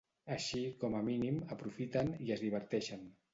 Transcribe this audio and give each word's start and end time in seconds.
Així, 0.35 0.61
com 0.83 0.95
a 0.99 1.01
mínim, 1.09 1.37
aprofiten 1.57 2.11
i 2.29 2.33
es 2.39 2.43
diverteixen. 2.47 3.07